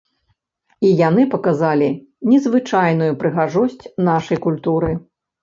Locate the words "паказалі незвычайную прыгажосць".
1.33-3.79